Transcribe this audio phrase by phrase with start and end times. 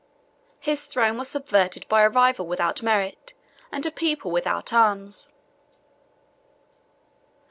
[0.59, 3.35] His throne was subverted by a rival without merit,
[3.71, 5.29] and a people without arms.